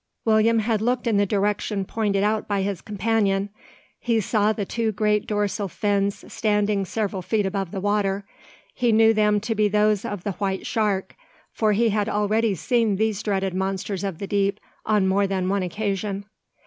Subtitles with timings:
[0.25, 3.49] William had looked in the direction pointed out by his companion.
[3.99, 8.25] He saw the two great dorsal fins standing several feet above the water.
[8.73, 11.15] He knew them to be those of the white shark:
[11.51, 15.61] for he had already seen these dreaded monsters of the deep on more than one
[15.61, 16.25] occasion.